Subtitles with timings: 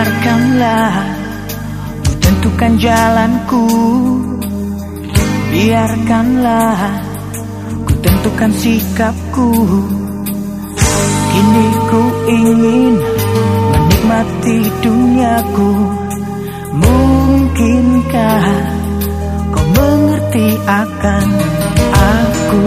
[0.00, 0.96] Biarkanlah
[2.00, 3.64] ku tentukan jalanku.
[5.52, 6.80] Biarkanlah
[7.84, 9.52] ku tentukan sikapku.
[11.04, 12.96] Kini ku ingin
[13.76, 15.72] menikmati duniaku.
[16.80, 18.44] Mungkinkah
[19.52, 21.28] kau mengerti akan
[21.92, 22.60] aku?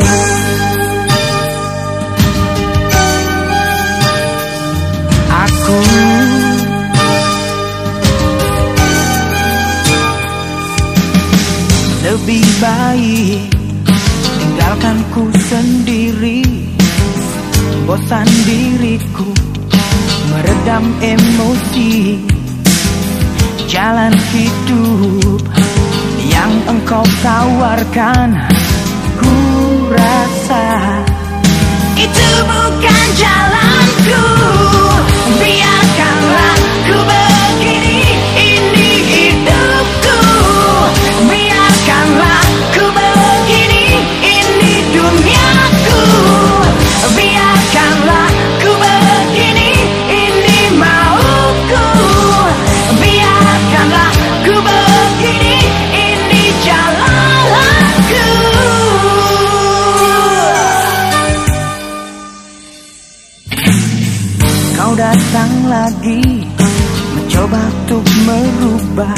[5.33, 5.77] Aku
[12.03, 13.47] Lebih baik.
[14.35, 16.43] Tinggalkan ku sendiri.
[17.87, 19.31] Bosan diriku.
[20.35, 22.19] Meredam emosi.
[23.71, 25.39] Jalan hidup
[26.27, 28.35] yang engkau tawarkan.
[29.15, 29.35] Ku
[29.87, 30.99] rasa
[31.95, 33.02] itu bukan
[64.83, 66.43] Kau datang lagi
[67.15, 69.15] Mencoba untuk merubah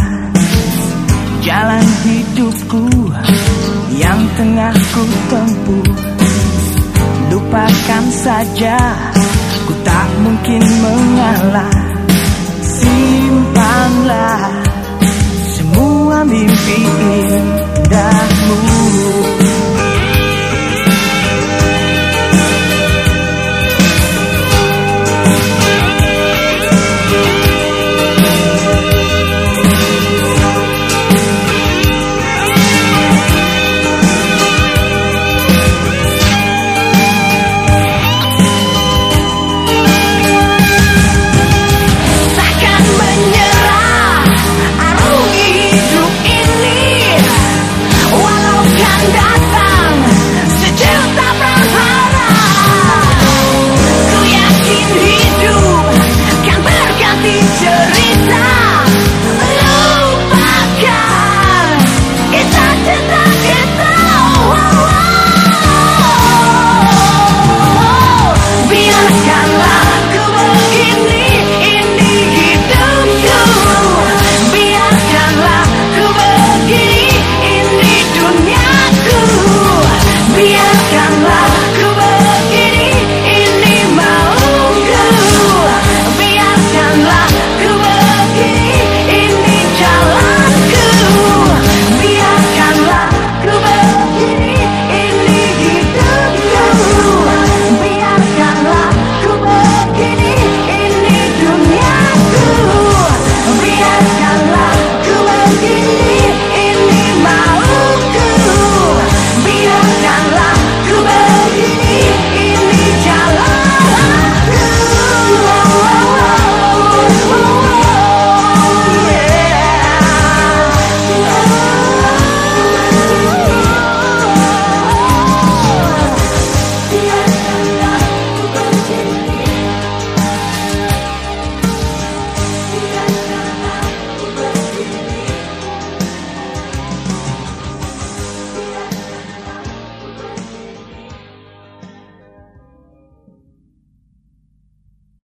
[1.41, 2.85] Jalan hidupku
[3.97, 5.89] Yang tengah ku tempuh.
[7.33, 8.77] Lupakan saja
[9.65, 11.77] Ku tak mungkin mengalah.
[12.61, 14.45] Simpanlah
[15.49, 17.74] Semua mimpi indahmu